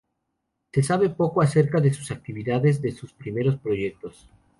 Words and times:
Se 0.73 0.81
sabe 0.81 1.11
poco 1.11 1.43
acerca 1.43 1.79
de 1.79 1.93
sus 1.93 2.09
actividades, 2.09 2.81
de 2.81 2.91
sus 2.91 3.13
primeros 3.13 3.57
proyectos. 3.59 4.31